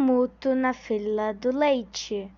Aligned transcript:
tumulto 0.00 0.54
na 0.54 0.72
fila 0.72 1.34
do 1.34 1.54
leite. 1.54 2.32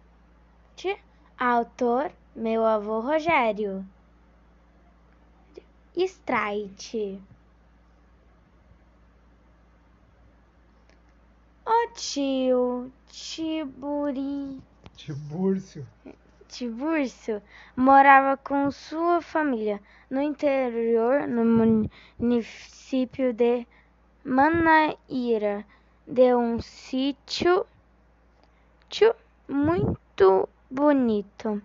Autor, 1.38 2.10
meu 2.34 2.64
avô 2.64 2.98
Rogério. 2.98 3.86
Strike. 5.96 7.22
O 11.64 11.88
tio 11.94 12.90
Tiburi 13.08 14.60
Tibúrcio. 14.96 15.86
Tiburcio 16.48 17.40
morava 17.76 18.36
com 18.36 18.72
sua 18.72 19.22
família 19.22 19.80
no 20.10 20.20
interior, 20.20 21.28
no 21.28 21.44
município 22.18 23.32
de 23.32 23.64
Manaíra, 24.24 25.64
de 26.06 26.34
um 26.34 26.60
sítio 26.60 27.64
tio, 28.88 29.14
muito 29.48 30.48
bonito, 30.70 31.62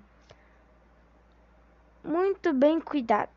muito 2.04 2.54
bem 2.54 2.80
cuidado. 2.80 3.30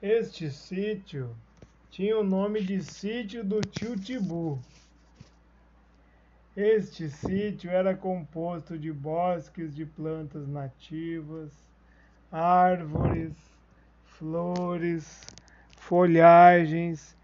Este 0.00 0.50
sítio 0.50 1.34
tinha 1.90 2.18
o 2.18 2.24
nome 2.24 2.62
de 2.62 2.82
Sítio 2.82 3.42
do 3.42 3.60
Tio 3.60 3.96
Tibu. 3.96 4.60
Este 6.56 7.10
sítio 7.10 7.70
era 7.70 7.94
composto 7.94 8.78
de 8.78 8.92
bosques 8.92 9.74
de 9.74 9.84
plantas 9.84 10.46
nativas, 10.46 11.50
árvores, 12.30 13.34
flores, 14.04 15.26
folhagens 15.76 17.16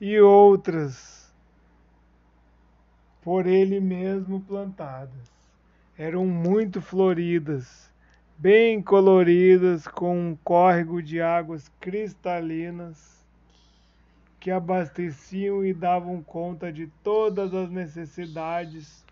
e 0.00 0.18
outras 0.20 1.19
por 3.22 3.46
ele 3.46 3.80
mesmo 3.80 4.40
plantadas. 4.40 5.30
Eram 5.96 6.26
muito 6.26 6.80
floridas, 6.80 7.90
bem 8.38 8.80
coloridas, 8.80 9.86
com 9.86 10.30
um 10.30 10.38
córrego 10.42 11.02
de 11.02 11.20
águas 11.20 11.70
cristalinas 11.80 13.20
que 14.40 14.50
abasteciam 14.50 15.62
e 15.62 15.74
davam 15.74 16.22
conta 16.22 16.72
de 16.72 16.86
todas 17.04 17.52
as 17.52 17.70
necessidades 17.70 19.04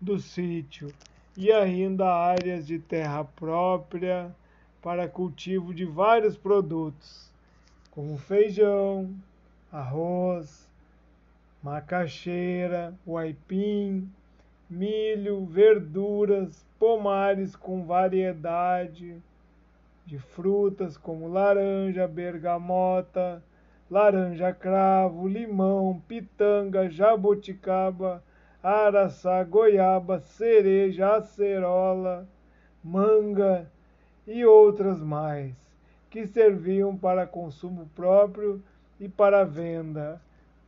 do 0.00 0.20
sítio, 0.20 0.92
e 1.36 1.50
ainda 1.50 2.06
áreas 2.06 2.64
de 2.64 2.78
terra 2.78 3.24
própria 3.24 4.32
para 4.80 5.08
cultivo 5.08 5.74
de 5.74 5.84
vários 5.84 6.36
produtos, 6.36 7.28
como 7.90 8.16
feijão, 8.16 9.12
arroz, 9.72 10.63
macaxeira, 11.64 12.92
aipim, 13.16 14.06
milho, 14.68 15.46
verduras, 15.46 16.62
pomares 16.78 17.56
com 17.56 17.86
variedade 17.86 19.16
de 20.04 20.18
frutas 20.18 20.98
como 20.98 21.26
laranja, 21.26 22.06
bergamota, 22.06 23.42
laranja 23.90 24.52
cravo, 24.52 25.26
limão, 25.26 26.02
pitanga, 26.06 26.90
jabuticaba, 26.90 28.22
araçá, 28.62 29.42
goiaba, 29.42 30.20
cereja, 30.20 31.16
acerola, 31.16 32.28
manga 32.82 33.66
e 34.26 34.44
outras 34.44 35.00
mais, 35.00 35.54
que 36.10 36.26
serviam 36.26 36.94
para 36.94 37.26
consumo 37.26 37.88
próprio 37.96 38.62
e 39.00 39.08
para 39.08 39.44
venda 39.44 40.20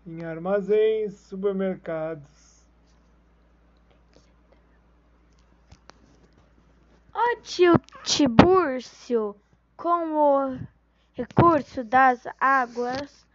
em 0.07 0.25
armazéns, 0.25 1.15
supermercados. 1.15 2.65
O 7.13 7.37
tio 7.43 7.79
Tibúrcio, 8.05 9.35
com 9.77 10.13
o 10.15 10.59
recurso 11.13 11.83
das 11.83 12.25
águas 12.39 13.27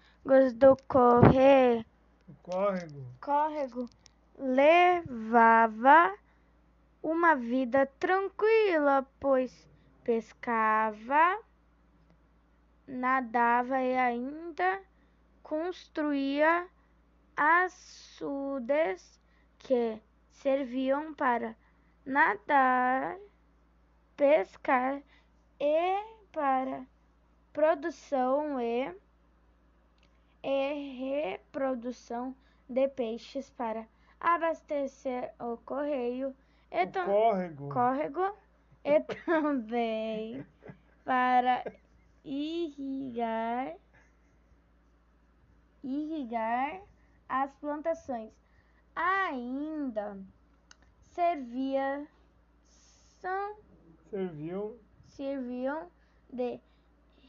do 0.56 0.78
corre... 0.88 1.86
O 2.28 2.34
córrego 2.44 3.06
córrego, 3.20 3.90
levava 4.38 6.16
uma 7.04 7.36
vida 7.36 7.86
tranquila, 8.00 9.06
pois 9.20 9.68
pescava, 10.04 11.40
nadava 12.88 13.80
e 13.81 13.96
ainda 13.96 14.81
construía 15.51 16.66
açudes 17.35 19.19
que 19.59 20.01
serviam 20.29 21.13
para 21.13 21.57
nadar, 22.06 23.17
pescar 24.16 25.01
e 25.59 26.03
para 26.31 26.85
produção 27.51 28.62
e, 28.62 28.95
e 30.41 31.34
reprodução 31.34 32.33
de 32.69 32.88
peixes 32.88 33.50
para 33.50 33.85
abastecer 34.22 35.33
o 35.38 35.57
correio 35.57 36.33
e 36.72 36.85
o 36.85 37.06
córrego. 37.06 37.69
córrego 37.69 38.38
e 38.85 39.01
também 39.25 40.45
para 41.03 41.62
irrigar 42.23 43.75
irrigar 45.84 46.81
as 47.28 47.52
plantações. 47.56 48.31
Ainda 48.96 50.18
servia 51.12 52.08
são 53.19 53.56
serviam 54.09 54.75
serviam 55.08 55.88
de 56.31 56.59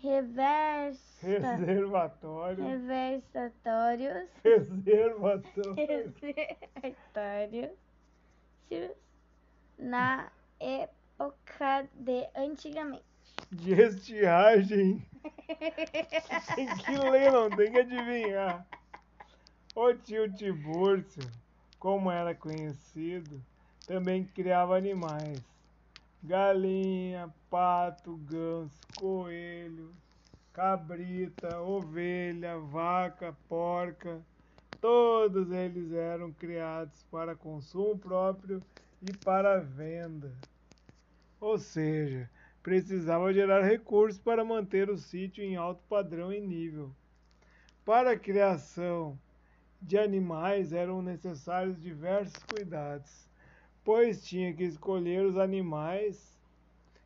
reversa, 0.01 1.27
reservatório, 1.27 2.65
reversatórios 2.65 4.29
reservatório, 4.43 5.75
reservatórios 5.75 7.71
na 9.79 10.31
época 10.59 11.89
de 11.95 12.29
antigamente. 12.35 13.05
de 13.51 13.73
estiagem. 13.73 15.05
Tem 16.55 16.67
que 16.77 16.97
ler, 16.97 17.33
não 17.33 17.51
tem 17.51 17.71
que 17.71 17.79
adivinhar. 17.79 18.67
O 19.75 19.95
tio 19.95 20.33
Tibúrcio, 20.33 21.23
como 21.79 22.11
era 22.11 22.35
conhecido, 22.35 23.43
também 23.87 24.25
criava 24.25 24.77
animais. 24.77 25.43
Galinha, 26.23 27.33
pato, 27.51 28.17
ganso, 28.17 28.87
coelho, 28.95 29.95
cabrita, 30.53 31.61
ovelha, 31.61 32.59
vaca, 32.59 33.37
porca. 33.49 34.21
Todos 34.81 35.51
eles 35.51 35.93
eram 35.93 36.33
criados 36.33 37.05
para 37.11 37.35
consumo 37.35 37.99
próprio 37.99 38.63
e 39.01 39.13
para 39.13 39.61
venda. 39.61 40.33
Ou 41.41 41.59
seja, 41.59 42.31
precisava 42.63 43.33
gerar 43.33 43.63
recursos 43.63 44.21
para 44.21 44.45
manter 44.45 44.89
o 44.89 44.97
sítio 44.97 45.43
em 45.43 45.57
alto 45.57 45.83
padrão 45.89 46.33
e 46.33 46.41
nível. 46.41 46.91
Para 47.85 48.13
a 48.13 48.19
criação 48.19 49.19
de 49.81 49.99
animais 49.99 50.73
eram 50.73 51.03
necessários 51.03 51.83
diversos 51.83 52.41
cuidados, 52.45 53.29
pois 53.83 54.25
tinha 54.25 54.55
que 54.55 54.63
escolher 54.63 55.25
os 55.25 55.37
animais 55.37 56.39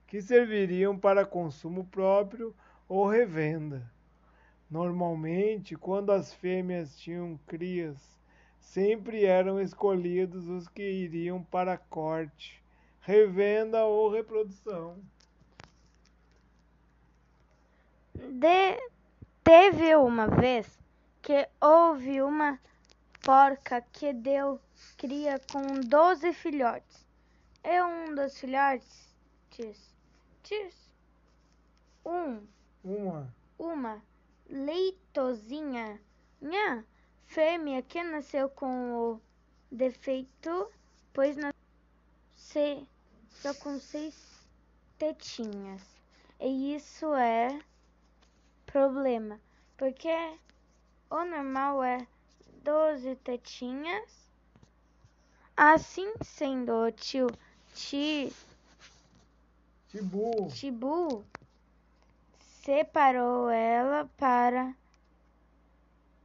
que 0.06 0.20
serviriam 0.20 0.96
para 0.98 1.24
consumo 1.24 1.84
próprio 1.86 2.54
ou 2.86 3.08
revenda. 3.08 3.90
Normalmente, 4.70 5.74
quando 5.74 6.10
as 6.10 6.34
fêmeas 6.34 6.98
tinham 6.98 7.38
crias, 7.46 7.96
sempre 8.60 9.24
eram 9.24 9.60
escolhidos 9.60 10.48
os 10.48 10.68
que 10.68 10.82
iriam 10.82 11.42
para 11.42 11.78
corte, 11.78 12.62
revenda 13.00 13.84
ou 13.84 14.10
reprodução. 14.10 14.98
De- 18.16 18.90
teve 19.44 19.94
uma 19.96 20.26
vez 20.28 20.78
que 21.22 21.48
houve 21.60 22.22
uma 22.22 22.58
porca 23.22 23.80
que 23.92 24.12
deu 24.12 24.60
cria 24.96 25.40
com 25.52 25.80
12 25.80 26.32
filhotes. 26.32 27.04
E 27.64 27.82
um 27.82 28.14
dos 28.14 28.38
filhotes, 28.38 29.14
tis, 29.50 29.94
tis, 30.42 30.90
um, 32.04 32.40
Uma 32.84 33.32
uma 33.58 34.02
leitozinha 34.48 36.00
nha, 36.40 36.84
fêmea 37.26 37.82
que 37.82 38.02
nasceu 38.02 38.48
com 38.48 38.94
o 38.94 39.20
defeito, 39.70 40.70
pois 41.12 41.36
nasceu 41.36 42.86
só 43.30 43.52
com 43.54 43.78
seis 43.80 44.14
tetinhas. 44.98 45.82
E 46.40 46.74
isso 46.74 47.14
é 47.14 47.58
problema, 48.66 49.40
porque 49.76 50.14
o 51.08 51.24
normal 51.24 51.82
é 51.82 52.06
12 52.62 53.16
tetinhas, 53.16 54.26
Assim 55.56 56.12
sendo, 56.22 56.70
o 56.70 56.92
tio 56.92 57.28
Ti, 57.72 58.30
Tibu 59.88 60.48
Tibu 60.48 61.24
separou 62.38 63.48
ela 63.48 64.06
para, 64.18 64.74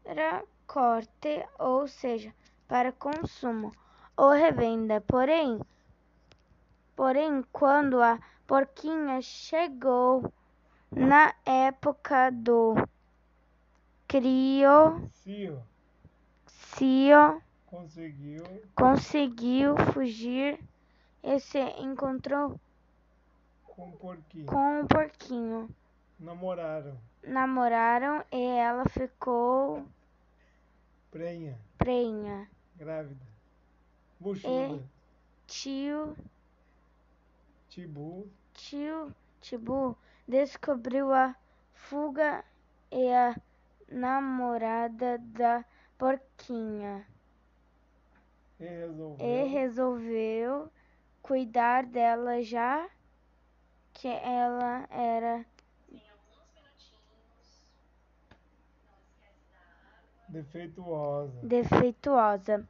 para 0.03 0.43
corte, 0.67 1.47
ou 1.57 1.87
seja, 1.87 2.35
para 2.67 2.91
consumo 2.91 3.71
ou 4.17 4.31
revenda. 4.31 4.99
Porém, 4.99 5.61
porém, 6.93 7.41
quando 7.53 8.01
a 8.01 8.19
porquinha 8.45 9.21
chegou 9.21 10.29
na 10.91 11.33
época 11.45 12.29
do 12.31 12.75
crio, 14.07 15.09
Cio 15.23 15.63
Cio 16.45 17.41
conseguiu 17.65 18.43
conseguiu 18.75 19.77
fugir 19.93 20.59
e 21.23 21.39
se 21.39 21.59
encontrou 21.79 22.59
com 23.63 23.89
o 23.89 23.91
porquinho. 23.93 24.45
com 24.45 24.81
o 24.81 24.87
porquinho. 24.87 25.69
Namoraram. 26.19 26.97
Namoraram 27.23 28.23
e 28.31 28.43
ela 28.43 28.83
ficou 28.89 29.85
Prenha. 31.09 31.57
prenha. 31.77 32.47
Grávida. 32.75 33.25
Buchuda. 34.19 34.83
Tio, 35.47 36.15
Tibu 37.69 38.29
tio 38.53 39.13
Tibu 39.41 39.97
descobriu 40.31 41.11
a 41.13 41.35
fuga 41.73 42.41
e 42.89 43.13
a 43.13 43.35
namorada 43.91 45.17
da 45.17 45.65
porquinha 45.97 47.05
e 48.57 48.65
resolveu 48.65 49.27
e 49.27 49.43
resolveu 49.43 50.71
cuidar 51.21 51.85
dela 51.85 52.41
já 52.41 52.89
que 53.93 54.07
ela 54.07 54.87
era 54.89 55.45
defeituosa. 60.29 61.39
defeituosa. 61.43 62.69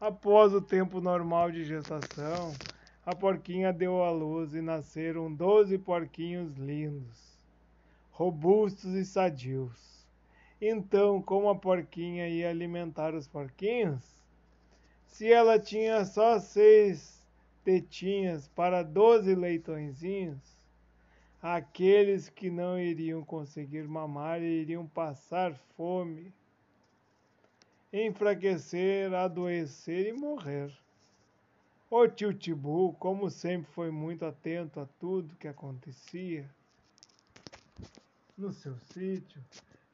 Após 0.00 0.54
o 0.54 0.62
tempo 0.62 1.02
normal 1.02 1.50
de 1.52 1.64
gestação, 1.64 2.54
a 3.04 3.14
porquinha 3.14 3.72
deu 3.72 4.02
à 4.02 4.10
luz 4.10 4.54
e 4.54 4.62
nasceram 4.62 5.32
12 5.32 5.76
porquinhos 5.78 6.56
lindos, 6.56 7.38
robustos 8.10 8.94
e 8.94 9.04
sadios. 9.04 10.06
Então, 10.60 11.20
como 11.20 11.48
a 11.48 11.54
porquinha 11.54 12.28
ia 12.28 12.48
alimentar 12.48 13.14
os 13.14 13.28
porquinhos? 13.28 14.02
Se 15.06 15.30
ela 15.30 15.58
tinha 15.58 16.04
só 16.04 16.38
seis 16.38 17.22
tetinhas 17.62 18.48
para 18.48 18.82
12 18.82 19.34
leitõezinhos, 19.34 20.58
aqueles 21.42 22.30
que 22.30 22.50
não 22.50 22.78
iriam 22.78 23.22
conseguir 23.22 23.86
mamar 23.86 24.40
iriam 24.40 24.86
passar 24.86 25.54
fome 25.76 26.32
enfraquecer, 27.92 29.14
adoecer 29.14 30.08
e 30.08 30.12
morrer. 30.12 30.72
O 31.90 32.08
tio 32.08 32.34
Tibu, 32.34 32.94
como 32.94 33.30
sempre, 33.30 33.70
foi 33.72 33.90
muito 33.90 34.24
atento 34.24 34.80
a 34.80 34.86
tudo 34.86 35.36
que 35.36 35.46
acontecia 35.46 36.48
no 38.36 38.52
seu 38.52 38.76
sítio, 38.78 39.42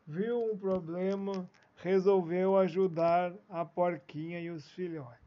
viu 0.07 0.43
um 0.51 0.57
problema, 0.57 1.49
resolveu 1.77 2.57
ajudar 2.57 3.35
a 3.49 3.65
porquinha 3.65 4.41
e 4.41 4.51
os 4.51 4.71
filhotes. 4.71 5.21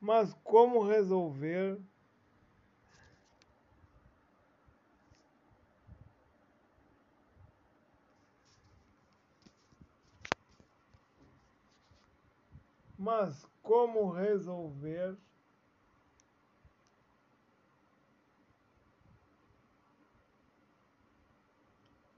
Mas 0.00 0.32
como 0.44 0.86
resolver? 0.86 1.78
Mas 12.96 13.44
como 13.62 14.10
resolver? 14.10 15.16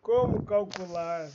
Como 0.09 0.43
calcular? 0.43 1.31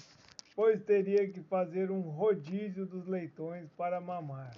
Pois 0.56 0.82
teria 0.82 1.32
que 1.32 1.44
fazer 1.44 1.92
um 1.92 2.02
rodízio 2.02 2.88
dos 2.88 3.06
leitões 3.06 3.70
para 3.78 4.02
mamar. 4.02 4.58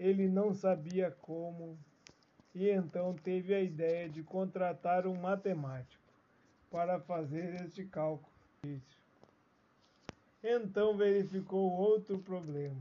Ele 0.00 0.26
não 0.26 0.54
sabia 0.54 1.10
como, 1.20 1.76
e 2.54 2.70
então 2.70 3.12
teve 3.12 3.52
a 3.54 3.60
ideia 3.60 4.08
de 4.08 4.22
contratar 4.22 5.06
um 5.06 5.20
matemático 5.20 6.02
para 6.70 6.98
fazer 7.00 7.60
este 7.66 7.84
cálculo. 7.84 8.32
Então 10.42 10.96
verificou 10.96 11.70
outro 11.70 12.18
problema 12.20 12.80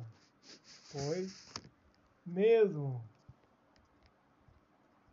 pois, 0.94 1.52
mesmo 2.26 3.04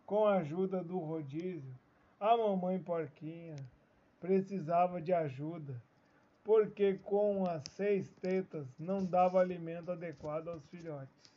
com 0.06 0.26
a 0.26 0.37
ajuda 0.37 0.81
do 0.85 0.97
rodízio, 1.00 1.75
a 2.20 2.37
mamãe 2.37 2.79
porquinha 2.81 3.56
precisava 4.21 5.01
de 5.01 5.13
ajuda, 5.13 5.83
porque 6.45 6.95
com 6.99 7.45
as 7.49 7.63
seis 7.73 8.09
tetas 8.21 8.67
não 8.79 9.05
dava 9.05 9.41
alimento 9.41 9.91
adequado 9.91 10.49
aos 10.49 10.65
filhotes. 10.67 11.33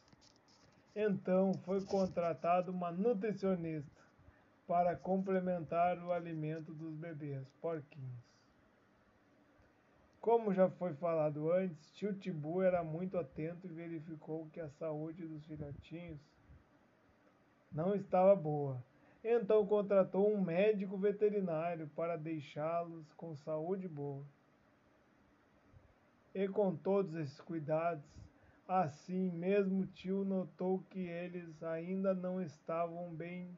Então 0.95 1.53
foi 1.65 1.83
contratado 1.85 2.71
uma 2.71 2.91
nutricionista 2.91 4.03
para 4.67 4.95
complementar 4.95 5.97
o 5.97 6.11
alimento 6.11 6.73
dos 6.73 6.93
bebês 6.95 7.47
porquinhos. 7.61 8.33
Como 10.21 10.53
já 10.53 10.69
foi 10.69 10.93
falado 10.93 11.51
antes, 11.51 11.91
tio 11.93 12.13
Tibu 12.13 12.61
era 12.61 12.83
muito 12.83 13.17
atento 13.17 13.67
e 13.67 13.73
verificou 13.73 14.47
que 14.53 14.59
a 14.59 14.69
saúde 14.69 15.27
dos 15.27 15.45
filhotinhos 15.45 16.19
não 17.71 17.93
estava 17.93 18.35
boa. 18.35 18.81
Então 19.23 19.65
contratou 19.65 20.33
um 20.33 20.41
médico 20.41 20.97
veterinário 20.97 21.87
para 21.95 22.17
deixá-los 22.17 23.13
com 23.13 23.35
saúde 23.37 23.87
boa. 23.87 24.25
E 26.35 26.47
com 26.47 26.75
todos 26.75 27.15
esses 27.15 27.39
cuidados, 27.39 28.03
assim 28.67 29.31
mesmo 29.31 29.85
tio 29.87 30.25
notou 30.25 30.83
que 30.89 30.99
eles 30.99 31.63
ainda 31.63 32.13
não 32.13 32.41
estavam 32.41 33.13
bem. 33.13 33.55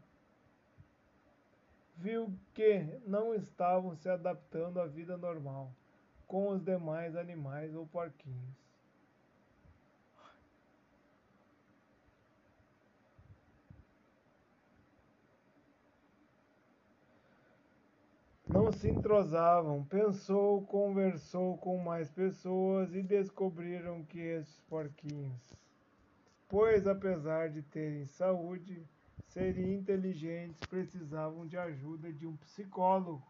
Viu 1.98 2.32
que 2.54 3.00
não 3.08 3.34
estavam 3.34 3.96
se 3.96 4.10
adaptando 4.10 4.80
à 4.80 4.86
vida 4.86 5.18
normal 5.18 5.72
com 6.28 6.50
os 6.50 6.62
demais 6.62 7.16
animais 7.16 7.74
ou 7.74 7.88
porquinhos. 7.88 8.65
Não 18.56 18.72
se 18.72 18.90
entrosavam, 18.90 19.84
pensou, 19.84 20.62
conversou 20.62 21.58
com 21.58 21.78
mais 21.78 22.10
pessoas 22.10 22.96
e 22.96 23.02
descobriram 23.04 24.02
que 24.06 24.18
estes 24.18 24.62
porquinhos, 24.70 25.60
pois 26.48 26.88
apesar 26.88 27.50
de 27.50 27.62
terem 27.62 28.06
saúde, 28.06 28.82
serem 29.28 29.74
inteligentes, 29.74 30.66
precisavam 30.68 31.46
de 31.46 31.58
ajuda 31.58 32.14
de 32.14 32.26
um 32.26 32.38
psicólogo 32.38 33.22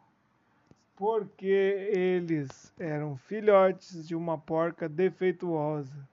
porque 0.96 1.90
eles 1.92 2.72
eram 2.80 3.18
filhotes 3.18 4.08
de 4.08 4.16
uma 4.16 4.38
porca 4.38 4.88
defeituosa, 4.88 6.08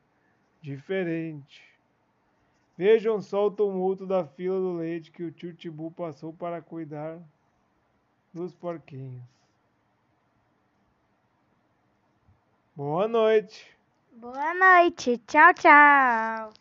diferente. 0.62 1.62
Vejam 2.78 3.20
só 3.20 3.48
o 3.48 3.50
tumulto 3.50 4.06
da 4.06 4.24
fila 4.24 4.58
do 4.58 4.72
leite 4.72 5.10
que 5.10 5.22
o 5.22 5.30
tio 5.30 5.52
Tibu 5.52 5.90
passou 5.90 6.32
para 6.32 6.62
cuidar 6.62 7.20
dos 8.32 8.52
porquinhos. 8.54 9.22
Boa 12.74 13.06
noite. 13.06 13.76
Boa 14.12 14.54
noite. 14.54 15.18
Tchau, 15.26 15.52
tchau. 15.54 16.52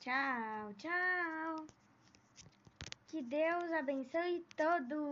Tchau, 0.00 0.74
tchau. 0.78 1.66
Que 3.08 3.22
Deus 3.22 3.72
abençoe 3.72 4.44
todos. 4.56 4.96